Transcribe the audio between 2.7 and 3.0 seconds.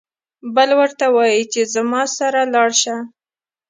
شه.